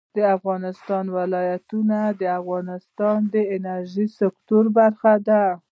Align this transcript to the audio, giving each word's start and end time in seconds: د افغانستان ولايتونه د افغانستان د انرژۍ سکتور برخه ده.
د 0.17 0.19
افغانستان 0.37 1.05
ولايتونه 1.17 1.97
د 2.19 2.23
افغانستان 2.39 3.17
د 3.33 3.35
انرژۍ 3.55 4.07
سکتور 4.19 4.63
برخه 4.77 5.13
ده. 5.27 5.43